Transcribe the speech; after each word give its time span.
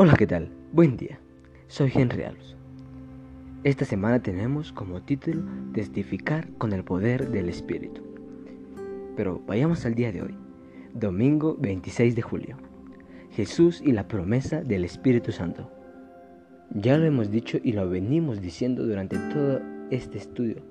Hola, 0.00 0.14
¿qué 0.16 0.28
tal? 0.28 0.48
Buen 0.72 0.96
día. 0.96 1.18
Soy 1.66 1.90
Henry 1.92 2.22
Alves. 2.22 2.54
Esta 3.64 3.84
semana 3.84 4.22
tenemos 4.22 4.70
como 4.70 5.02
título 5.02 5.42
Testificar 5.74 6.48
con 6.52 6.72
el 6.72 6.84
poder 6.84 7.30
del 7.30 7.48
Espíritu. 7.48 8.00
Pero 9.16 9.42
vayamos 9.44 9.84
al 9.84 9.96
día 9.96 10.12
de 10.12 10.22
hoy, 10.22 10.36
domingo 10.94 11.56
26 11.58 12.14
de 12.14 12.22
julio. 12.22 12.56
Jesús 13.32 13.82
y 13.84 13.90
la 13.90 14.06
promesa 14.06 14.62
del 14.62 14.84
Espíritu 14.84 15.32
Santo. 15.32 15.68
Ya 16.70 16.96
lo 16.96 17.04
hemos 17.04 17.32
dicho 17.32 17.58
y 17.60 17.72
lo 17.72 17.90
venimos 17.90 18.40
diciendo 18.40 18.86
durante 18.86 19.18
todo 19.34 19.60
este 19.90 20.18
estudio, 20.18 20.62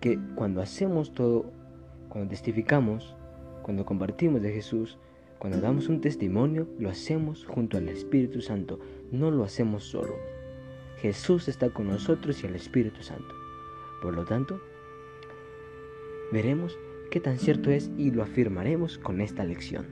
que 0.00 0.18
cuando 0.34 0.62
hacemos 0.62 1.14
todo, 1.14 1.52
cuando 2.08 2.30
testificamos, 2.30 3.14
cuando 3.62 3.86
compartimos 3.86 4.42
de 4.42 4.50
Jesús, 4.52 4.98
cuando 5.38 5.60
damos 5.60 5.88
un 5.88 6.00
testimonio, 6.00 6.66
lo 6.78 6.90
hacemos 6.90 7.44
junto 7.44 7.78
al 7.78 7.88
Espíritu 7.88 8.40
Santo, 8.40 8.80
no 9.12 9.30
lo 9.30 9.44
hacemos 9.44 9.84
solo. 9.84 10.16
Jesús 10.96 11.46
está 11.46 11.70
con 11.70 11.86
nosotros 11.86 12.42
y 12.42 12.46
el 12.46 12.56
Espíritu 12.56 13.02
Santo. 13.02 13.34
Por 14.02 14.14
lo 14.14 14.24
tanto, 14.24 14.60
veremos 16.32 16.76
qué 17.10 17.20
tan 17.20 17.38
cierto 17.38 17.70
es 17.70 17.90
y 17.96 18.10
lo 18.10 18.24
afirmaremos 18.24 18.98
con 18.98 19.20
esta 19.20 19.44
lección. 19.44 19.86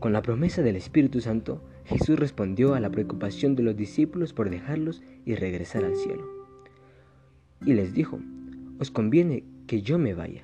Con 0.00 0.12
la 0.12 0.22
promesa 0.22 0.62
del 0.62 0.76
Espíritu 0.76 1.20
Santo, 1.20 1.62
Jesús 1.84 2.18
respondió 2.18 2.74
a 2.74 2.80
la 2.80 2.90
preocupación 2.90 3.54
de 3.56 3.62
los 3.62 3.76
discípulos 3.76 4.32
por 4.32 4.48
dejarlos 4.48 5.02
y 5.24 5.34
regresar 5.34 5.84
al 5.84 5.96
cielo. 5.96 6.26
Y 7.64 7.74
les 7.74 7.92
dijo, 7.92 8.18
os 8.78 8.90
conviene 8.90 9.44
que 9.70 9.82
yo 9.82 10.00
me 10.00 10.14
vaya, 10.14 10.42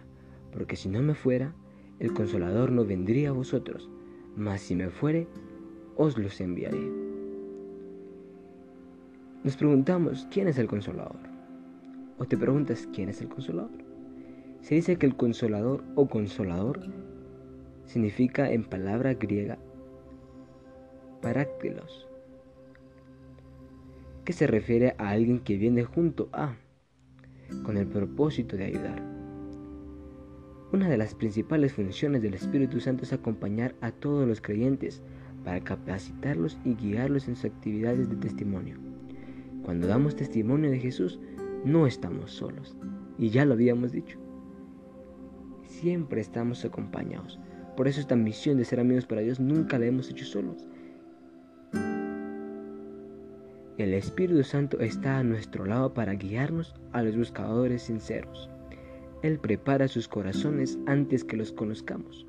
porque 0.52 0.76
si 0.76 0.88
no 0.88 1.02
me 1.02 1.16
fuera, 1.16 1.52
el 1.98 2.12
consolador 2.12 2.70
no 2.70 2.84
vendría 2.84 3.30
a 3.30 3.32
vosotros, 3.32 3.90
mas 4.36 4.60
si 4.60 4.76
me 4.76 4.88
fuere, 4.88 5.26
os 5.96 6.16
los 6.16 6.40
enviaré. 6.40 6.78
Nos 9.42 9.56
preguntamos, 9.56 10.28
¿quién 10.30 10.46
es 10.46 10.58
el 10.58 10.68
consolador? 10.68 11.18
O 12.18 12.24
te 12.24 12.36
preguntas, 12.36 12.88
¿quién 12.94 13.08
es 13.08 13.20
el 13.20 13.28
consolador? 13.28 13.72
Se 14.60 14.76
dice 14.76 14.96
que 14.96 15.06
el 15.06 15.16
consolador 15.16 15.82
o 15.96 16.08
consolador 16.08 16.82
significa 17.84 18.48
en 18.48 18.62
palabra 18.62 19.14
griega 19.14 19.58
paráctelos, 21.20 22.06
que 24.24 24.32
se 24.32 24.46
refiere 24.46 24.94
a 24.98 25.08
alguien 25.08 25.40
que 25.40 25.56
viene 25.56 25.82
junto 25.82 26.28
a, 26.32 26.54
con 27.64 27.76
el 27.76 27.88
propósito 27.88 28.56
de 28.56 28.66
ayudar. 28.66 29.15
Una 30.72 30.88
de 30.88 30.96
las 30.96 31.14
principales 31.14 31.74
funciones 31.74 32.22
del 32.22 32.34
Espíritu 32.34 32.80
Santo 32.80 33.04
es 33.04 33.12
acompañar 33.12 33.76
a 33.80 33.92
todos 33.92 34.26
los 34.26 34.40
creyentes 34.40 35.00
para 35.44 35.60
capacitarlos 35.60 36.58
y 36.64 36.74
guiarlos 36.74 37.28
en 37.28 37.36
sus 37.36 37.44
actividades 37.44 38.10
de 38.10 38.16
testimonio. 38.16 38.76
Cuando 39.62 39.86
damos 39.86 40.16
testimonio 40.16 40.68
de 40.70 40.80
Jesús, 40.80 41.20
no 41.64 41.86
estamos 41.86 42.32
solos, 42.32 42.76
y 43.16 43.30
ya 43.30 43.44
lo 43.44 43.54
habíamos 43.54 43.92
dicho. 43.92 44.18
Siempre 45.62 46.20
estamos 46.20 46.64
acompañados. 46.64 47.38
Por 47.76 47.86
eso 47.86 48.00
esta 48.00 48.16
misión 48.16 48.56
de 48.56 48.64
ser 48.64 48.80
amigos 48.80 49.06
para 49.06 49.20
Dios 49.20 49.38
nunca 49.38 49.78
la 49.78 49.86
hemos 49.86 50.10
hecho 50.10 50.24
solos. 50.24 50.66
El 53.78 53.94
Espíritu 53.94 54.42
Santo 54.42 54.80
está 54.80 55.18
a 55.18 55.22
nuestro 55.22 55.64
lado 55.64 55.94
para 55.94 56.14
guiarnos 56.14 56.74
a 56.92 57.02
los 57.02 57.16
buscadores 57.16 57.82
sinceros. 57.82 58.50
Él 59.26 59.40
prepara 59.40 59.88
sus 59.88 60.06
corazones 60.06 60.78
antes 60.86 61.24
que 61.24 61.36
los 61.36 61.50
conozcamos. 61.50 62.24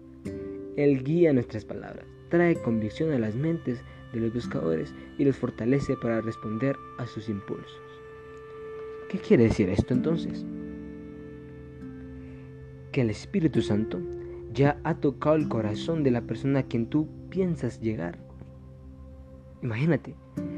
Él 0.77 1.03
guía 1.03 1.31
nuestras 1.31 1.63
palabras, 1.63 2.07
trae 2.29 2.55
convicción 2.55 3.11
a 3.11 3.19
las 3.19 3.35
mentes 3.35 3.83
de 4.13 4.19
los 4.19 4.33
buscadores 4.33 4.95
y 5.19 5.23
los 5.23 5.35
fortalece 5.35 5.95
para 5.95 6.21
responder 6.21 6.75
a 6.97 7.05
sus 7.05 7.29
impulsos. 7.29 7.79
¿Qué 9.09 9.19
quiere 9.19 9.43
decir 9.43 9.69
esto 9.69 9.93
entonces? 9.93 10.43
Que 12.91 13.01
el 13.01 13.11
Espíritu 13.11 13.61
Santo 13.61 13.99
ya 14.51 14.79
ha 14.83 14.95
tocado 14.95 15.35
el 15.35 15.47
corazón 15.49 16.03
de 16.03 16.09
la 16.09 16.21
persona 16.21 16.61
a 16.61 16.63
quien 16.63 16.87
tú 16.87 17.07
piensas 17.29 17.79
llegar. 17.79 18.17
Imagínate, 19.61 20.15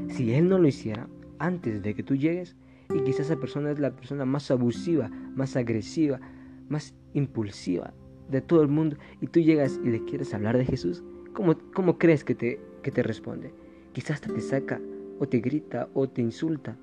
si 0.08 0.32
Él 0.32 0.48
no 0.48 0.56
lo 0.56 0.68
hiciera 0.68 1.06
antes 1.38 1.82
de 1.82 1.94
que 1.94 2.02
tú 2.02 2.16
llegues, 2.16 2.56
y 2.94 3.00
quizás 3.02 3.26
esa 3.26 3.36
persona 3.36 3.70
es 3.70 3.78
la 3.78 3.94
persona 3.94 4.24
más 4.24 4.50
abusiva, 4.50 5.08
más 5.34 5.56
agresiva, 5.56 6.20
más 6.68 6.94
impulsiva 7.14 7.92
de 8.28 8.40
todo 8.40 8.62
el 8.62 8.68
mundo 8.68 8.96
y 9.20 9.26
tú 9.26 9.40
llegas 9.40 9.80
y 9.84 9.90
le 9.90 10.04
quieres 10.04 10.32
hablar 10.34 10.56
de 10.56 10.64
Jesús, 10.64 11.02
¿cómo, 11.32 11.56
cómo 11.74 11.98
crees 11.98 12.24
que 12.24 12.34
te, 12.34 12.60
que 12.82 12.90
te 12.90 13.02
responde? 13.02 13.52
Quizás 13.92 14.12
hasta 14.12 14.32
te 14.32 14.40
saca 14.40 14.80
o 15.18 15.26
te 15.26 15.40
grita 15.40 15.88
o 15.94 16.08
te 16.08 16.22
insulta. 16.22 16.76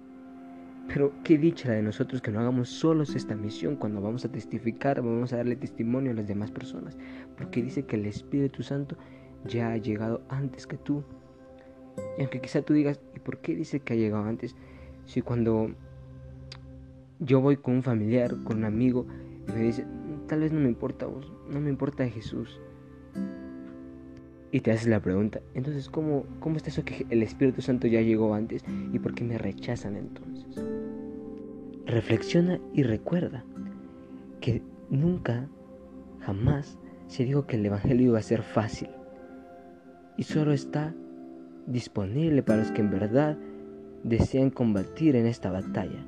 Pero 0.87 1.11
qué 1.23 1.37
dicha 1.37 1.69
la 1.69 1.75
de 1.75 1.81
nosotros 1.81 2.21
que 2.21 2.31
no 2.31 2.39
hagamos 2.39 2.69
solos 2.69 3.15
esta 3.15 3.35
misión 3.35 3.75
cuando 3.75 3.99
vamos 3.99 4.23
a 4.23 4.31
testificar, 4.31 5.01
vamos 5.01 5.33
a 5.33 5.37
darle 5.37 5.57
testimonio 5.57 6.11
a 6.11 6.15
las 6.15 6.27
demás 6.27 6.51
personas. 6.51 6.97
Porque 7.37 7.61
dice 7.61 7.85
que 7.85 7.97
el 7.97 8.05
Espíritu 8.05 8.63
Santo 8.63 8.97
ya 9.45 9.71
ha 9.71 9.77
llegado 9.77 10.21
antes 10.29 10.65
que 10.65 10.77
tú. 10.77 11.03
Y 12.17 12.21
aunque 12.21 12.39
quizá 12.39 12.61
tú 12.61 12.73
digas, 12.73 13.01
¿y 13.15 13.19
por 13.19 13.39
qué 13.39 13.55
dice 13.55 13.81
que 13.81 13.93
ha 13.93 13.95
llegado 13.97 14.23
antes? 14.23 14.55
Si 15.05 15.21
cuando 15.21 15.71
yo 17.19 17.41
voy 17.41 17.57
con 17.57 17.75
un 17.75 17.83
familiar, 17.83 18.35
con 18.43 18.57
un 18.57 18.65
amigo, 18.65 19.05
y 19.47 19.51
me 19.51 19.61
dice, 19.61 19.85
tal 20.27 20.41
vez 20.41 20.51
no 20.51 20.59
me 20.59 20.67
importa 20.67 21.05
vos, 21.05 21.31
no 21.49 21.59
me 21.59 21.69
importa 21.69 22.07
Jesús. 22.07 22.59
Y 24.51 24.61
te 24.61 24.71
haces 24.71 24.87
la 24.87 25.01
pregunta, 25.01 25.41
entonces, 25.53 25.89
¿cómo, 25.89 26.25
¿cómo 26.39 26.57
está 26.57 26.69
eso 26.69 26.85
que 26.85 27.05
el 27.09 27.21
Espíritu 27.21 27.61
Santo 27.61 27.87
ya 27.87 28.01
llegó 28.01 28.33
antes 28.33 28.63
y 28.93 28.99
por 28.99 29.13
qué 29.13 29.23
me 29.23 29.37
rechazan 29.37 29.97
entonces? 29.97 30.63
Reflexiona 31.85 32.59
y 32.73 32.83
recuerda 32.83 33.43
que 34.39 34.61
nunca, 34.89 35.47
jamás 36.19 36.77
se 37.07 37.25
dijo 37.25 37.45
que 37.45 37.57
el 37.57 37.65
Evangelio 37.65 38.07
iba 38.07 38.19
a 38.19 38.23
ser 38.23 38.41
fácil 38.41 38.89
y 40.17 40.23
solo 40.23 40.51
está 40.51 40.93
disponible 41.67 42.43
para 42.43 42.59
los 42.59 42.71
que 42.71 42.81
en 42.81 42.89
verdad 42.91 43.37
desean 44.03 44.49
combatir 44.49 45.15
en 45.15 45.25
esta 45.25 45.51
batalla. 45.51 46.03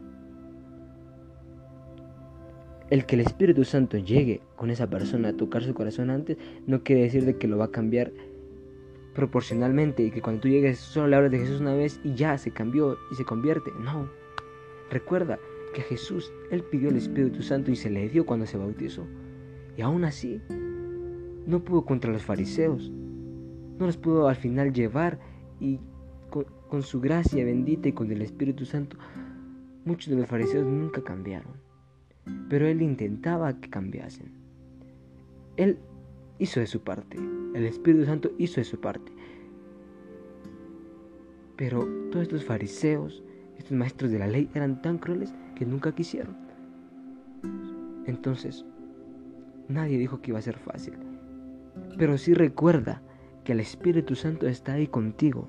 El 2.90 3.06
que 3.06 3.16
el 3.16 3.22
Espíritu 3.22 3.66
Santo 3.66 3.98
llegue 3.98 4.42
con 4.56 4.72
esa 4.72 4.90
persona 4.90 5.30
a 5.30 5.38
tocar 5.38 5.64
su 5.64 5.76
corazón 5.76 6.10
antes 6.10 6.38
no 6.66 6.84
quiere 6.84 7.04
decir 7.04 7.24
de 7.24 7.38
que 7.38 7.48
lo 7.48 7.60
va 7.60 7.66
a 7.66 7.72
cambiar 7.72 8.12
proporcionalmente 9.14 10.02
y 10.04 10.10
que 10.10 10.24
cuando 10.24 10.42
tú 10.42 10.48
llegues 10.48 10.80
solo 10.80 11.08
le 11.08 11.16
hablas 11.16 11.32
de 11.32 11.38
Jesús 11.38 11.62
una 11.62 11.76
vez 11.76 12.00
y 12.04 12.16
ya 12.16 12.36
se 12.40 12.50
cambió 12.50 12.98
y 13.12 13.16
se 13.16 13.26
convierte. 13.26 13.70
No. 13.80 14.10
Recuerda 14.90 15.38
que 15.76 15.84
Jesús, 15.84 16.34
Él 16.50 16.64
pidió 16.64 16.90
el 16.90 16.96
Espíritu 16.96 17.44
Santo 17.44 17.70
y 17.70 17.76
se 17.76 17.92
le 17.92 18.10
dio 18.10 18.26
cuando 18.26 18.48
se 18.48 18.58
bautizó. 18.58 19.06
Y 19.78 19.84
aún 19.84 20.04
así, 20.04 20.42
no 21.46 21.64
pudo 21.64 21.86
contra 21.86 22.12
los 22.12 22.24
fariseos. 22.24 22.90
No 22.90 23.86
los 23.86 23.98
pudo 23.98 24.28
al 24.28 24.36
final 24.36 24.74
llevar 24.74 25.20
y 25.60 25.80
con, 26.32 26.46
con 26.68 26.82
su 26.82 27.00
gracia 27.00 27.46
bendita 27.46 27.88
y 27.88 27.94
con 27.94 28.12
el 28.12 28.24
Espíritu 28.24 28.66
Santo, 28.66 28.98
muchos 29.86 30.10
de 30.10 30.20
los 30.20 30.28
fariseos 30.28 30.66
nunca 30.66 31.04
cambiaron 31.04 31.69
pero 32.50 32.68
él 32.68 32.82
intentaba 32.82 33.60
que 33.60 33.70
cambiasen. 33.70 34.32
Él 35.58 35.78
hizo 36.40 36.60
de 36.60 36.68
su 36.68 36.82
parte, 36.82 37.18
el 37.54 37.66
Espíritu 37.66 38.06
Santo 38.06 38.32
hizo 38.38 38.62
de 38.62 38.66
su 38.66 38.80
parte. 38.80 39.12
Pero 41.56 41.88
todos 42.12 42.24
estos 42.24 42.46
fariseos, 42.46 43.24
estos 43.58 43.74
maestros 43.74 44.12
de 44.12 44.20
la 44.20 44.28
ley 44.28 44.50
eran 44.54 44.82
tan 44.82 44.98
crueles 44.98 45.34
que 45.56 45.66
nunca 45.66 45.94
quisieron. 45.94 46.38
Entonces, 48.06 48.66
nadie 49.68 49.98
dijo 49.98 50.22
que 50.22 50.32
iba 50.32 50.40
a 50.40 50.44
ser 50.44 50.58
fácil. 50.58 50.94
Pero 51.98 52.18
sí 52.18 52.34
recuerda 52.34 53.02
que 53.44 53.52
el 53.54 53.60
Espíritu 53.60 54.16
Santo 54.16 54.48
está 54.48 54.74
ahí 54.74 54.88
contigo. 54.88 55.48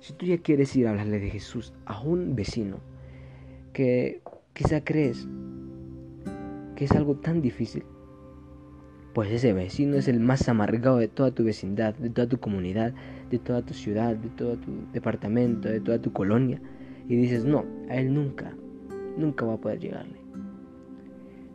Si 0.00 0.12
tú 0.14 0.26
ya 0.26 0.38
quieres 0.38 0.74
ir 0.74 0.86
a 0.86 0.90
hablarle 0.90 1.20
de 1.20 1.30
Jesús 1.30 1.72
a 1.84 2.00
un 2.00 2.34
vecino 2.34 2.78
que 3.72 4.21
Quizá 4.54 4.84
crees 4.84 5.26
que 6.76 6.84
es 6.84 6.92
algo 6.92 7.16
tan 7.16 7.40
difícil. 7.40 7.84
Pues 9.14 9.30
ese 9.30 9.54
vecino 9.54 9.96
es 9.96 10.08
el 10.08 10.20
más 10.20 10.46
amargado 10.48 10.98
de 10.98 11.08
toda 11.08 11.30
tu 11.30 11.42
vecindad, 11.42 11.94
de 11.94 12.10
toda 12.10 12.28
tu 12.28 12.38
comunidad, 12.38 12.92
de 13.30 13.38
toda 13.38 13.62
tu 13.62 13.72
ciudad, 13.72 14.14
de 14.14 14.28
todo 14.28 14.58
tu 14.58 14.70
departamento, 14.92 15.70
de 15.70 15.80
toda 15.80 16.00
tu 16.00 16.12
colonia. 16.12 16.60
Y 17.08 17.16
dices, 17.16 17.46
no, 17.46 17.64
a 17.88 17.96
él 17.96 18.12
nunca, 18.12 18.54
nunca 19.16 19.46
va 19.46 19.54
a 19.54 19.60
poder 19.60 19.80
llegarle. 19.80 20.20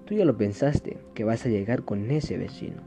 Tú 0.06 0.16
ya 0.16 0.26
lo 0.26 0.36
pensaste 0.36 0.98
que 1.14 1.24
vas 1.24 1.46
a 1.46 1.50
llegar 1.50 1.84
con 1.84 2.10
ese 2.10 2.38
vecino. 2.38 2.82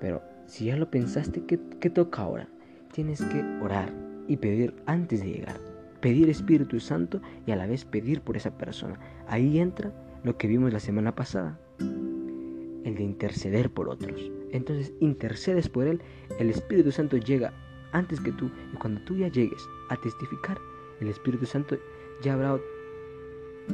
Pero 0.00 0.22
si 0.46 0.66
ya 0.66 0.76
lo 0.76 0.88
pensaste, 0.88 1.44
¿qué, 1.46 1.58
qué 1.80 1.90
toca 1.90 2.22
ahora? 2.22 2.48
Tienes 2.92 3.22
que 3.24 3.42
orar 3.60 3.92
y 4.28 4.36
pedir 4.36 4.74
antes 4.86 5.20
de 5.20 5.32
llegar 5.32 5.75
pedir 6.00 6.28
Espíritu 6.28 6.80
Santo 6.80 7.20
y 7.46 7.52
a 7.52 7.56
la 7.56 7.66
vez 7.66 7.84
pedir 7.84 8.20
por 8.20 8.36
esa 8.36 8.56
persona. 8.56 8.98
Ahí 9.28 9.58
entra 9.58 9.92
lo 10.24 10.36
que 10.36 10.48
vimos 10.48 10.72
la 10.72 10.80
semana 10.80 11.14
pasada. 11.14 11.58
el 11.78 12.94
de 12.94 13.02
interceder 13.02 13.68
por 13.70 13.88
otros. 13.88 14.30
Entonces 14.52 14.92
intercedes 15.00 15.68
por 15.68 15.86
Él, 15.86 16.00
el 16.38 16.50
Espíritu 16.50 16.92
Santo 16.92 17.16
llega 17.16 17.52
antes 17.92 18.20
que 18.20 18.32
tú 18.32 18.50
y 18.72 18.76
cuando 18.76 19.00
tú 19.02 19.16
ya 19.16 19.28
llegues 19.28 19.62
a 19.88 19.96
testificar, 19.96 20.58
el 21.00 21.08
Espíritu 21.08 21.46
Santo 21.46 21.76
ya 22.22 22.34
habrá 22.34 22.58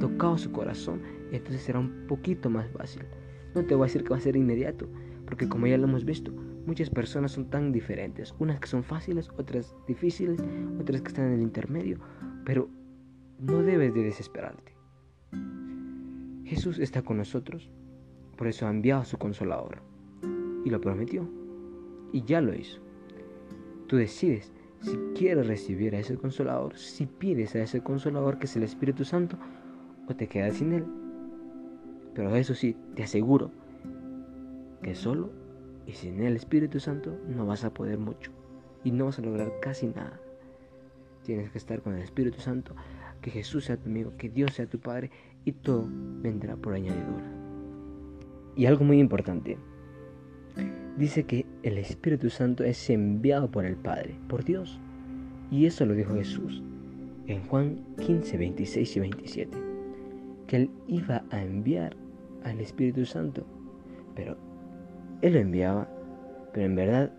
tocado 0.00 0.38
su 0.38 0.50
corazón 0.50 1.02
y 1.30 1.36
entonces 1.36 1.62
será 1.62 1.78
un 1.78 2.06
poquito 2.06 2.48
más 2.48 2.70
fácil. 2.70 3.02
No 3.54 3.64
te 3.64 3.74
voy 3.74 3.84
a 3.84 3.86
decir 3.88 4.02
que 4.02 4.10
va 4.10 4.16
a 4.16 4.20
ser 4.20 4.36
inmediato, 4.36 4.88
porque 5.26 5.48
como 5.48 5.66
ya 5.66 5.76
lo 5.76 5.84
hemos 5.84 6.04
visto, 6.04 6.32
muchas 6.66 6.90
personas 6.90 7.32
son 7.32 7.50
tan 7.50 7.72
diferentes, 7.72 8.34
unas 8.38 8.60
que 8.60 8.68
son 8.68 8.82
fáciles, 8.82 9.30
otras 9.36 9.74
difíciles, 9.86 10.40
otras 10.80 11.02
que 11.02 11.08
están 11.08 11.26
en 11.26 11.34
el 11.34 11.42
intermedio, 11.42 11.98
pero 12.44 12.68
no 13.38 13.62
debes 13.62 13.94
de 13.94 14.02
desesperarte. 14.02 14.74
Jesús 16.44 16.78
está 16.78 17.02
con 17.02 17.16
nosotros, 17.16 17.70
por 18.36 18.46
eso 18.46 18.66
ha 18.66 18.70
enviado 18.70 19.02
a 19.02 19.06
su 19.06 19.18
consolador 19.18 19.82
y 20.64 20.70
lo 20.70 20.80
prometió 20.80 21.28
y 22.12 22.22
ya 22.24 22.40
lo 22.40 22.54
hizo. 22.54 22.80
Tú 23.86 23.96
decides 23.96 24.52
si 24.80 24.96
quieres 25.14 25.46
recibir 25.46 25.94
a 25.94 26.00
ese 26.00 26.16
consolador, 26.16 26.76
si 26.76 27.06
pides 27.06 27.54
a 27.54 27.62
ese 27.62 27.82
consolador 27.82 28.38
que 28.38 28.46
es 28.46 28.56
el 28.56 28.64
Espíritu 28.64 29.04
Santo 29.04 29.36
o 30.08 30.14
te 30.14 30.26
quedas 30.26 30.56
sin 30.56 30.72
él. 30.72 30.84
Pero 32.14 32.34
eso 32.36 32.54
sí, 32.54 32.76
te 32.94 33.04
aseguro 33.04 33.50
que 34.82 34.94
solo 34.94 35.30
y 35.86 35.92
sin 35.92 36.22
el 36.22 36.36
Espíritu 36.36 36.80
Santo 36.80 37.18
no 37.28 37.46
vas 37.46 37.64
a 37.64 37.72
poder 37.72 37.98
mucho 37.98 38.30
y 38.84 38.90
no 38.90 39.06
vas 39.06 39.18
a 39.18 39.22
lograr 39.22 39.52
casi 39.60 39.86
nada. 39.86 40.20
Tienes 41.24 41.50
que 41.50 41.58
estar 41.58 41.82
con 41.82 41.94
el 41.94 42.02
Espíritu 42.02 42.40
Santo, 42.40 42.74
que 43.20 43.30
Jesús 43.30 43.66
sea 43.66 43.76
tu 43.76 43.88
amigo, 43.88 44.12
que 44.18 44.28
Dios 44.28 44.54
sea 44.54 44.66
tu 44.66 44.78
Padre 44.78 45.10
y 45.44 45.52
todo 45.52 45.86
vendrá 45.88 46.56
por 46.56 46.74
añadidura. 46.74 47.24
Y 48.56 48.66
algo 48.66 48.84
muy 48.84 48.98
importante, 48.98 49.56
dice 50.98 51.24
que 51.24 51.46
el 51.62 51.78
Espíritu 51.78 52.28
Santo 52.28 52.64
es 52.64 52.90
enviado 52.90 53.50
por 53.50 53.64
el 53.64 53.76
Padre, 53.76 54.16
por 54.28 54.44
Dios. 54.44 54.78
Y 55.50 55.66
eso 55.66 55.86
lo 55.86 55.94
dijo 55.94 56.14
Jesús 56.14 56.62
en 57.26 57.42
Juan 57.46 57.84
15, 58.04 58.36
26 58.36 58.96
y 58.96 59.00
27, 59.00 59.58
que 60.46 60.56
Él 60.56 60.70
iba 60.88 61.24
a 61.30 61.42
enviar 61.42 61.96
al 62.44 62.60
Espíritu 62.60 63.06
Santo, 63.06 63.46
pero 64.14 64.36
Él 65.22 65.34
lo 65.34 65.38
enviaba, 65.38 65.88
pero 66.52 66.66
en 66.66 66.74
verdad 66.74 67.12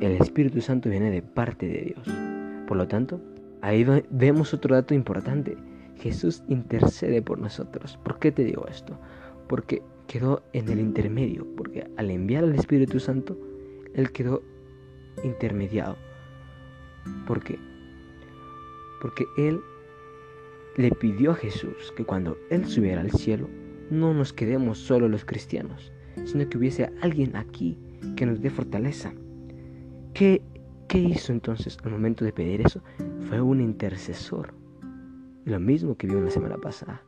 el 0.00 0.12
Espíritu 0.12 0.60
Santo 0.60 0.88
viene 0.88 1.10
de 1.10 1.22
parte 1.22 1.66
de 1.66 1.94
Dios. 1.94 2.08
Por 2.68 2.76
lo 2.76 2.86
tanto, 2.86 3.20
ahí 3.62 3.84
vemos 4.10 4.54
otro 4.54 4.74
dato 4.74 4.94
importante. 4.94 5.56
Jesús 5.96 6.42
intercede 6.48 7.20
por 7.20 7.38
nosotros. 7.38 7.98
¿Por 8.04 8.18
qué 8.18 8.30
te 8.30 8.44
digo 8.44 8.66
esto? 8.68 8.98
Porque 9.48 9.82
quedó 10.06 10.42
en 10.52 10.68
el 10.68 10.80
intermedio, 10.80 11.46
porque 11.56 11.90
al 11.96 12.10
enviar 12.10 12.44
al 12.44 12.54
Espíritu 12.54 13.00
Santo, 13.00 13.36
Él 13.94 14.12
quedó 14.12 14.42
intermediado. 15.24 15.96
¿Por 17.26 17.42
qué? 17.42 17.58
Porque 19.00 19.24
Él 19.36 19.60
le 20.76 20.90
pidió 20.92 21.32
a 21.32 21.34
Jesús 21.34 21.92
que 21.96 22.04
cuando 22.04 22.38
Él 22.50 22.66
subiera 22.66 23.00
al 23.00 23.10
cielo, 23.10 23.48
no 23.90 24.14
nos 24.14 24.32
quedemos 24.32 24.78
solo 24.78 25.08
los 25.08 25.24
cristianos, 25.24 25.92
sino 26.24 26.48
que 26.48 26.58
hubiese 26.58 26.90
alguien 27.02 27.36
aquí 27.36 27.78
que 28.16 28.26
nos 28.26 28.40
dé 28.40 28.50
fortaleza. 28.50 29.12
¿Qué, 30.14 30.42
¿Qué 30.88 30.98
hizo 30.98 31.32
entonces 31.32 31.78
al 31.84 31.92
momento 31.92 32.24
de 32.24 32.32
pedir 32.32 32.60
eso? 32.60 32.82
Fue 33.28 33.40
un 33.40 33.60
intercesor. 33.60 34.54
Lo 35.44 35.60
mismo 35.60 35.96
que 35.96 36.06
vio 36.06 36.20
la 36.20 36.30
semana 36.30 36.56
pasada. 36.58 37.02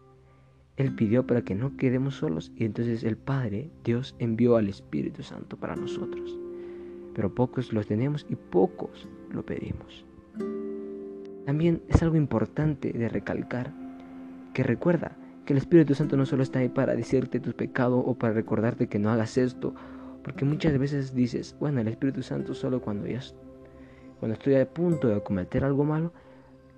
Él 0.77 0.95
pidió 0.95 1.27
para 1.27 1.43
que 1.43 1.55
no 1.55 1.77
quedemos 1.77 2.17
solos 2.17 2.51
y 2.57 2.65
entonces 2.65 3.05
el 3.05 3.17
Padre, 3.17 3.71
Dios, 3.85 4.17
envió 4.19 4.57
al 4.57 4.69
Espíritu 4.69 5.23
Santo 5.23 5.57
para 5.57 5.77
nosotros. 5.77 6.39
Pero 7.15 7.35
pocos 7.35 7.73
los 7.73 7.87
tenemos 7.87 8.27
y 8.31 8.37
pocos 8.37 9.09
lo 9.31 9.45
pedimos. 9.45 10.07
También 11.45 11.83
es 11.89 12.03
algo 12.03 12.17
importante 12.17 12.93
de 12.93 13.09
recalcar 13.09 13.73
que 14.55 14.63
recuerda 14.63 15.17
que 15.45 15.53
el 15.53 15.59
Espíritu 15.59 15.95
Santo 15.95 16.17
no 16.17 16.27
solo 16.27 16.43
está 16.43 16.61
ahí 16.61 16.69
para 16.69 16.95
decirte 16.95 17.41
tus 17.41 17.55
pecados 17.55 18.03
o 18.07 18.15
para 18.15 18.33
recordarte 18.33 18.89
que 18.89 18.99
no 18.99 19.11
hagas 19.11 19.39
esto, 19.39 19.75
porque 20.23 20.45
muchas 20.45 20.79
veces 20.79 21.15
dices, 21.15 21.57
bueno, 21.59 21.81
el 21.81 21.89
Espíritu 21.89 22.23
Santo 22.23 22.55
solo 22.55 22.81
cuando 22.81 23.07
ya 23.07 23.21
cuando 24.21 24.35
estoy 24.35 24.55
a 24.55 24.73
punto 24.73 25.09
de 25.09 25.21
cometer 25.21 25.65
algo 25.65 25.83
malo, 25.83 26.13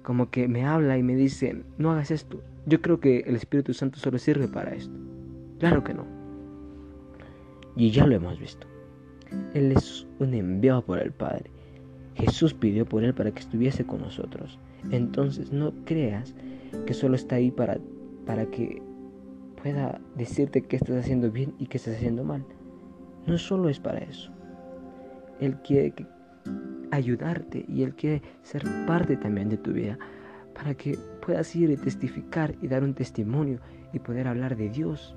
como 0.02 0.30
que 0.30 0.48
me 0.48 0.64
habla 0.64 0.96
y 0.96 1.02
me 1.02 1.14
dice, 1.14 1.62
no 1.76 1.92
hagas 1.92 2.10
esto. 2.10 2.40
Yo 2.64 2.80
creo 2.80 3.00
que 3.00 3.18
el 3.26 3.36
Espíritu 3.36 3.74
Santo 3.74 3.98
solo 3.98 4.16
sirve 4.18 4.48
para 4.48 4.74
esto. 4.74 4.94
Claro 5.58 5.84
que 5.84 5.92
no. 5.92 6.06
Y 7.76 7.90
ya 7.90 8.06
lo 8.06 8.14
hemos 8.14 8.38
visto. 8.38 8.66
Él 9.52 9.72
es 9.72 10.06
un 10.20 10.32
enviado 10.32 10.82
por 10.86 10.98
el 10.98 11.12
Padre. 11.12 11.50
Jesús 12.14 12.54
pidió 12.54 12.86
por 12.86 13.04
él 13.04 13.12
para 13.12 13.30
que 13.30 13.40
estuviese 13.40 13.84
con 13.84 14.00
nosotros. 14.00 14.58
Entonces 14.90 15.52
no 15.52 15.74
creas 15.84 16.34
que 16.86 16.94
solo 16.94 17.14
está 17.14 17.36
ahí 17.36 17.50
para, 17.50 17.78
para 18.26 18.46
que 18.46 18.82
pueda 19.62 20.00
decirte 20.16 20.62
que 20.62 20.76
estás 20.76 20.96
haciendo 20.96 21.30
bien 21.30 21.54
y 21.58 21.66
que 21.66 21.78
estás 21.78 21.96
haciendo 21.96 22.24
mal. 22.24 22.44
No 23.26 23.38
solo 23.38 23.68
es 23.68 23.80
para 23.80 23.98
eso. 24.00 24.30
Él 25.40 25.56
quiere 25.62 25.94
ayudarte 26.90 27.64
y 27.68 27.82
Él 27.82 27.94
quiere 27.94 28.22
ser 28.42 28.64
parte 28.86 29.16
también 29.16 29.48
de 29.48 29.56
tu 29.56 29.72
vida 29.72 29.98
para 30.54 30.74
que 30.74 30.96
puedas 31.24 31.54
ir 31.56 31.70
y 31.70 31.76
testificar 31.76 32.54
y 32.62 32.68
dar 32.68 32.84
un 32.84 32.94
testimonio 32.94 33.58
y 33.92 33.98
poder 33.98 34.28
hablar 34.28 34.56
de 34.56 34.68
Dios. 34.68 35.16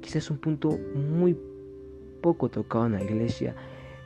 Quizás 0.00 0.30
un 0.30 0.38
punto 0.38 0.78
muy 0.94 1.38
poco 2.20 2.48
tocado 2.48 2.86
en 2.86 2.92
la 2.92 3.02
iglesia, 3.02 3.54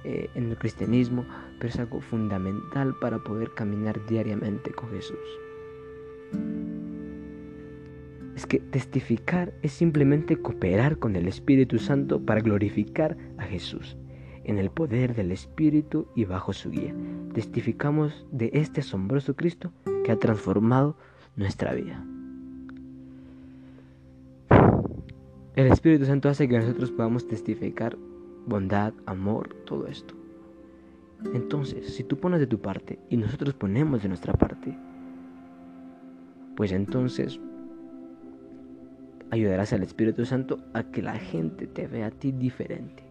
eh, 0.05 0.29
en 0.35 0.51
el 0.51 0.59
cristianismo, 0.59 1.25
pero 1.59 1.69
es 1.73 1.79
algo 1.79 2.01
fundamental 2.01 2.95
para 3.01 3.19
poder 3.19 3.53
caminar 3.55 4.05
diariamente 4.07 4.71
con 4.71 4.91
Jesús. 4.91 5.19
Es 8.37 8.47
que 8.47 8.59
testificar 8.59 9.55
es 9.63 9.73
simplemente 9.73 10.37
cooperar 10.37 10.99
con 10.99 11.17
el 11.17 11.29
Espíritu 11.29 11.79
Santo 11.79 12.21
para 12.21 12.41
glorificar 12.41 13.17
a 13.39 13.45
Jesús 13.45 13.97
en 14.45 14.59
el 14.59 14.71
poder 14.71 15.15
del 15.15 15.33
Espíritu 15.33 16.07
y 16.15 16.25
bajo 16.25 16.53
su 16.53 16.71
guía. 16.71 16.95
Testificamos 17.33 18.27
de 18.31 18.51
este 18.53 18.81
asombroso 18.81 19.35
Cristo 19.35 19.73
que 20.05 20.13
ha 20.13 20.19
transformado 20.19 20.97
nuestra 21.37 21.73
vida. 21.75 22.05
El 25.57 25.69
Espíritu 25.69 26.05
Santo 26.05 26.29
hace 26.29 26.49
que 26.49 26.59
nosotros 26.59 26.91
podamos 26.91 27.27
testificar 27.27 27.97
bondad, 28.47 28.93
amor, 29.07 29.55
todo 29.65 29.87
esto. 29.87 30.15
Entonces, 31.33 31.95
si 31.95 32.05
tú 32.05 32.19
pones 32.19 32.41
de 32.41 32.47
tu 32.47 32.61
parte 32.61 32.99
y 33.09 33.17
nosotros 33.17 33.55
ponemos 33.55 34.03
de 34.03 34.09
nuestra 34.09 34.35
parte, 34.35 34.77
pues 36.57 36.73
entonces 36.73 37.41
ayudarás 39.31 39.73
al 39.73 39.83
Espíritu 39.83 40.25
Santo 40.25 40.61
a 40.75 40.85
que 40.85 41.03
la 41.03 41.19
gente 41.19 41.67
te 41.67 41.87
vea 41.87 42.07
a 42.07 42.11
ti 42.11 42.33
diferente. 42.33 43.03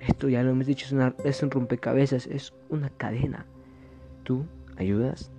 Esto 0.00 0.28
ya 0.28 0.42
lo 0.42 0.50
hemos 0.50 0.66
dicho, 0.66 0.86
es, 1.24 1.42
un 1.42 1.50
rompecabezas, 1.50 2.26
es 2.26 2.52
una 2.68 2.90
cadena. 2.90 3.46
Tú 4.24 4.44
ayudas, 4.76 5.32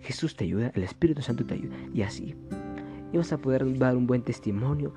Jesús 0.00 0.36
te 0.36 0.44
ayuda, 0.44 0.72
el 0.74 0.82
Espíritu 0.82 1.22
Santo 1.22 1.46
te 1.46 1.54
ayuda 1.54 1.76
y 1.94 2.02
así. 2.02 2.34
Y 3.12 3.16
vas 3.16 3.32
a 3.32 3.38
poder 3.38 3.78
dar 3.78 3.96
un 3.96 4.06
buen 4.06 4.22
testimonio, 4.22 4.92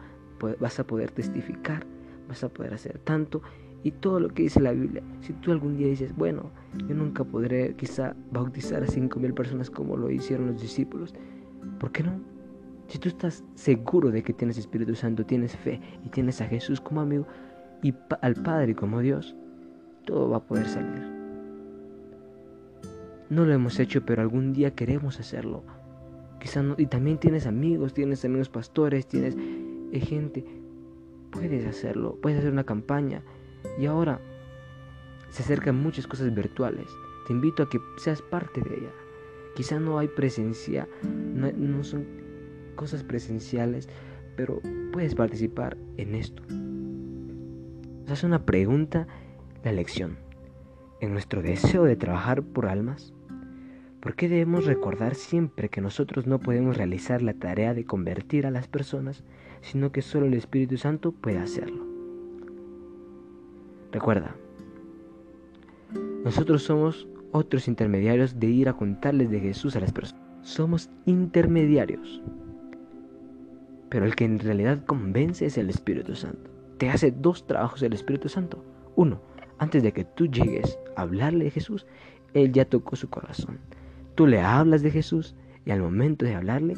vas 0.59 0.79
a 0.79 0.85
poder 0.85 1.11
testificar, 1.11 1.85
vas 2.31 2.43
a 2.43 2.49
poder 2.49 2.73
hacer 2.73 2.99
tanto 2.99 3.41
y 3.83 3.91
todo 3.91 4.19
lo 4.19 4.29
que 4.29 4.43
dice 4.43 4.61
la 4.61 4.71
Biblia. 4.71 5.03
Si 5.21 5.33
tú 5.33 5.51
algún 5.51 5.77
día 5.77 5.87
dices, 5.87 6.15
bueno, 6.15 6.51
yo 6.87 6.95
nunca 6.95 7.23
podré 7.23 7.75
quizá 7.75 8.15
bautizar 8.31 8.83
a 8.83 8.87
cinco 8.87 9.19
mil 9.19 9.33
personas 9.33 9.69
como 9.69 9.97
lo 9.97 10.09
hicieron 10.09 10.47
los 10.47 10.61
discípulos, 10.61 11.13
¿por 11.79 11.91
qué 11.91 12.03
no? 12.03 12.19
Si 12.87 12.99
tú 12.99 13.09
estás 13.09 13.43
seguro 13.55 14.11
de 14.11 14.23
que 14.23 14.33
tienes 14.33 14.57
Espíritu 14.57 14.95
Santo, 14.95 15.25
tienes 15.25 15.55
fe 15.55 15.81
y 16.05 16.09
tienes 16.09 16.41
a 16.41 16.47
Jesús 16.47 16.81
como 16.81 17.01
amigo, 17.01 17.25
y 17.81 17.93
al 18.21 18.35
Padre 18.35 18.75
como 18.75 18.99
Dios, 18.99 19.35
todo 20.05 20.29
va 20.29 20.37
a 20.37 20.43
poder 20.43 20.67
salir. 20.67 21.01
No 23.29 23.45
lo 23.45 23.53
hemos 23.53 23.79
hecho, 23.79 24.05
pero 24.05 24.21
algún 24.21 24.53
día 24.53 24.75
queremos 24.75 25.19
hacerlo. 25.19 25.63
Quizá 26.39 26.63
y 26.77 26.85
también 26.87 27.17
tienes 27.17 27.47
amigos, 27.47 27.93
tienes 27.93 28.25
amigos 28.25 28.49
pastores, 28.49 29.07
tienes 29.07 29.35
eh, 29.37 29.99
gente. 29.99 30.45
Puedes 31.31 31.65
hacerlo, 31.65 32.17
puedes 32.21 32.39
hacer 32.39 32.51
una 32.51 32.65
campaña. 32.65 33.23
Y 33.79 33.85
ahora 33.85 34.19
se 35.29 35.43
acercan 35.43 35.81
muchas 35.81 36.07
cosas 36.07 36.33
virtuales. 36.33 36.87
Te 37.27 37.33
invito 37.33 37.63
a 37.63 37.69
que 37.69 37.79
seas 37.97 38.21
parte 38.21 38.61
de 38.61 38.75
ella. 38.75 38.91
Quizá 39.55 39.79
no 39.79 39.99
hay 39.99 40.07
presencia, 40.07 40.87
no, 41.03 41.83
son 41.83 42.05
cosas 42.75 43.03
presenciales, 43.03 43.89
pero 44.35 44.61
puedes 44.91 45.13
participar 45.13 45.77
en 45.97 46.15
esto 46.15 46.43
hace 48.11 48.25
una 48.25 48.45
pregunta 48.45 49.07
la 49.63 49.71
lección. 49.71 50.17
En 50.99 51.13
nuestro 51.13 51.41
deseo 51.41 51.83
de 51.85 51.95
trabajar 51.95 52.43
por 52.43 52.67
almas, 52.67 53.13
¿Por 54.01 54.15
qué 54.15 54.27
debemos 54.27 54.65
recordar 54.65 55.13
siempre 55.13 55.69
que 55.69 55.79
nosotros 55.79 56.25
no 56.25 56.39
podemos 56.39 56.75
realizar 56.75 57.21
la 57.21 57.35
tarea 57.35 57.75
de 57.75 57.85
convertir 57.85 58.47
a 58.47 58.51
las 58.51 58.67
personas, 58.67 59.23
sino 59.61 59.91
que 59.91 60.01
solo 60.01 60.25
el 60.25 60.33
Espíritu 60.33 60.77
Santo 60.77 61.11
puede 61.11 61.37
hacerlo? 61.37 61.85
Recuerda, 63.91 64.35
nosotros 66.23 66.63
somos 66.63 67.07
otros 67.31 67.67
intermediarios 67.67 68.39
de 68.39 68.47
ir 68.47 68.69
a 68.69 68.73
contarles 68.73 69.29
de 69.31 69.39
Jesús 69.39 69.75
a 69.75 69.79
las 69.79 69.91
personas. 69.91 70.23
Somos 70.41 70.89
intermediarios. 71.05 72.21
Pero 73.89 74.05
el 74.05 74.15
que 74.15 74.25
en 74.25 74.39
realidad 74.39 74.85
convence 74.85 75.45
es 75.45 75.57
el 75.57 75.69
Espíritu 75.69 76.15
Santo. 76.15 76.49
Te 76.77 76.89
hace 76.89 77.11
dos 77.11 77.45
trabajos 77.45 77.81
el 77.83 77.93
Espíritu 77.93 78.29
Santo. 78.29 78.63
Uno, 78.95 79.21
antes 79.59 79.83
de 79.83 79.91
que 79.91 80.05
tú 80.05 80.27
llegues 80.27 80.77
a 80.95 81.01
hablarle 81.01 81.45
de 81.45 81.51
Jesús, 81.51 81.85
Él 82.33 82.51
ya 82.51 82.65
tocó 82.65 82.95
su 82.95 83.09
corazón. 83.09 83.59
Tú 84.15 84.27
le 84.27 84.41
hablas 84.41 84.81
de 84.81 84.91
Jesús 84.91 85.35
y 85.65 85.71
al 85.71 85.81
momento 85.81 86.25
de 86.25 86.35
hablarle, 86.35 86.75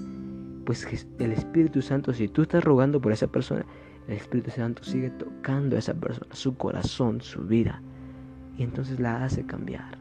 pues 0.65 0.88
el 1.20 1.32
Espíritu 1.32 1.82
Santo, 1.82 2.13
si 2.13 2.27
tú 2.27 2.43
estás 2.43 2.63
rogando 2.63 3.01
por 3.01 3.12
esa 3.12 3.27
persona, 3.27 3.65
el 4.08 4.15
Espíritu 4.15 4.51
Santo 4.51 4.84
sigue 4.84 5.10
tocando 5.12 5.75
a 5.75 5.79
esa 5.79 5.93
persona, 5.93 6.27
su 6.34 6.55
corazón, 6.58 7.22
su 7.22 7.43
vida. 7.43 7.82
Y 8.58 8.63
entonces 8.63 9.00
la 9.00 9.24
hace 9.24 9.46
cambiar. 9.46 9.98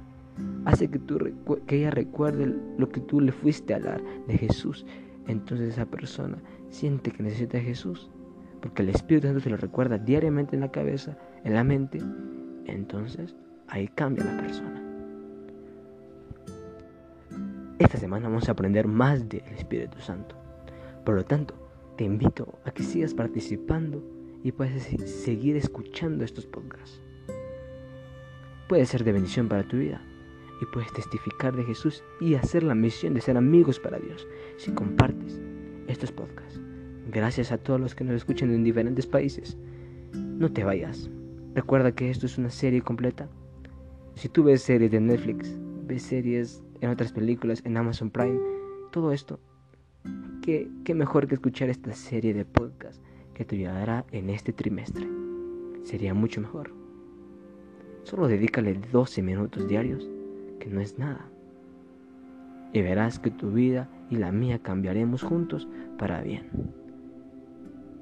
Hace 0.65 0.89
que, 0.89 0.99
tú, 0.99 1.19
que 1.67 1.79
ella 1.79 1.91
recuerde 1.91 2.55
lo 2.79 2.89
que 2.89 3.01
tú 3.01 3.21
le 3.21 3.33
fuiste 3.33 3.73
a 3.73 3.77
hablar 3.77 4.03
de 4.27 4.39
Jesús. 4.39 4.85
Entonces 5.27 5.75
esa 5.75 5.87
persona 5.87 6.39
siente 6.71 7.11
que 7.11 7.23
necesita 7.23 7.59
de 7.59 7.65
Jesús. 7.65 8.11
Porque 8.61 8.83
el 8.83 8.89
Espíritu 8.91 9.27
Santo 9.27 9.41
se 9.41 9.51
lo 9.51 9.57
recuerda 9.57 9.99
diariamente 9.99 10.57
en 10.57 10.61
la 10.61 10.71
cabeza, 10.71 11.17
en 11.45 11.55
la 11.55 11.65
mente. 11.65 11.99
Entonces 12.67 13.35
ahí 13.69 13.89
cambia 13.89 14.25
la 14.25 14.37
persona. 14.41 14.83
Esta 17.79 17.99
semana 17.99 18.29
vamos 18.29 18.49
a 18.49 18.53
aprender 18.53 18.87
más 18.87 19.29
del 19.29 19.43
Espíritu 19.57 19.99
Santo. 20.01 20.42
Por 21.05 21.17
lo 21.17 21.25
tanto, 21.25 21.55
te 21.97 22.05
invito 22.05 22.59
a 22.65 22.71
que 22.71 22.83
sigas 22.83 23.15
participando 23.15 24.03
y 24.45 24.53
puedas 24.53 24.83
seguir 25.05 25.57
escuchando 25.57 26.25
estos 26.25 26.47
podcasts. 26.47 27.01
Puede 28.69 28.87
ser 28.87 29.05
de 29.05 29.13
bendición 29.13 29.49
para 29.49 29.67
tu 29.67 29.79
vida 29.79 30.01
y 30.61 30.67
puedes 30.67 30.93
testificar 30.93 31.55
de 31.57 31.65
Jesús 31.65 32.05
y 32.21 32.37
hacer 32.37 32.63
la 32.63 32.75
misión 32.75 33.15
de 33.15 33.21
ser 33.21 33.37
amigos 33.37 33.81
para 33.81 33.99
Dios 33.99 34.27
si 34.57 34.73
compartes 34.73 35.41
estos 35.89 36.13
podcasts. 36.13 36.61
Gracias 37.11 37.51
a 37.51 37.59
todos 37.59 37.81
los 37.81 37.95
que 37.95 38.05
nos 38.05 38.15
escuchan 38.15 38.51
en 38.53 38.63
diferentes 38.63 39.07
países. 39.07 39.59
No 40.13 40.53
te 40.53 40.63
vayas. 40.63 41.11
Recuerda 41.55 41.93
que 41.93 42.11
esto 42.11 42.27
es 42.27 42.39
una 42.39 42.51
serie 42.51 42.81
completa. 42.81 43.29
Si 44.15 44.29
tú 44.29 44.45
ves 44.45 44.63
series 44.63 44.91
de 44.91 45.01
Netflix, 45.01 45.59
ves 45.85 46.03
series 46.03 46.63
en 46.81 46.91
otras 46.91 47.13
películas, 47.13 47.61
en 47.65 47.77
Amazon 47.77 48.11
Prime, 48.11 48.39
todo 48.93 49.13
esto, 49.13 49.41
¿qué, 50.43 50.69
qué 50.85 50.95
mejor 50.95 51.27
que 51.27 51.35
escuchar 51.35 51.69
esta 51.69 51.93
serie 51.93 52.35
de 52.35 52.45
podcasts 52.45 53.03
que 53.35 53.45
te 53.45 53.57
ayudará 53.57 54.05
en 54.13 54.31
este 54.31 54.53
trimestre? 54.53 55.07
Sería 55.85 56.15
mucho 56.15 56.41
mejor. 56.41 56.73
Solo 58.05 58.29
dedícale 58.29 58.75
12 58.75 59.23
minutos 59.23 59.69
diarios, 59.69 60.09
que 60.59 60.69
no 60.69 60.81
es 60.81 60.99
nada. 60.99 61.29
Y 62.73 62.83
verás 62.83 63.19
que 63.19 63.31
tu 63.31 63.51
vida 63.51 63.89
y 64.11 64.17
la 64.17 64.33
mía 64.33 64.59
cambiaremos 64.59 65.23
juntos 65.23 65.69
para 65.99 66.23
bien. 66.23 66.51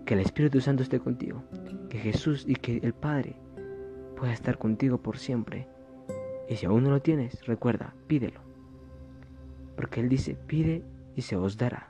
Que 0.07 0.14
el 0.14 0.21
Espíritu 0.21 0.61
Santo 0.61 0.83
esté 0.83 1.00
contigo, 1.00 1.42
que 1.88 1.99
Jesús 1.99 2.45
y 2.47 2.54
que 2.54 2.78
el 2.78 2.95
Padre 2.95 3.37
pueda 4.16 4.33
estar 4.33 4.59
contigo 4.59 4.99
por 4.99 5.19
siempre. 5.19 5.66
Y 6.49 6.57
si 6.57 6.66
aún 6.66 6.85
no 6.85 6.90
lo 6.90 7.00
tienes, 7.00 7.45
recuerda, 7.47 7.95
pídelo 8.07 8.50
porque 9.80 10.00
Él 10.00 10.11
dice, 10.11 10.37
pide 10.47 10.83
y 11.16 11.23
se 11.23 11.37
os 11.37 11.57
dará. 11.57 11.89